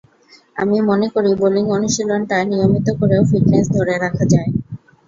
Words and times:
আমি 0.55 0.77
মনে 0.89 1.07
করি, 1.13 1.31
বোলিং 1.41 1.65
অনুশীলনটা 1.75 2.37
নিয়মিত 2.51 2.87
করেও 2.99 3.21
ফিটনেস 3.29 3.65
ধরে 3.75 3.93
রাখা 4.03 4.25
যায়। 4.33 4.49